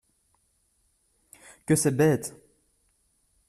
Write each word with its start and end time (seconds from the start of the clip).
Que 1.67 1.75
c’est 1.75 1.95
bête! 1.95 2.33